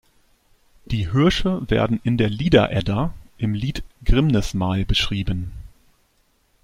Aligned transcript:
Die 0.85 1.11
Hirsche 1.11 1.61
werden 1.69 1.99
in 2.03 2.17
der 2.17 2.27
"Lieder-Edda" 2.27 3.13
im 3.37 3.53
Lied 3.53 3.83
"Grímnismál" 4.03 4.83
beschrieben. 4.83 5.51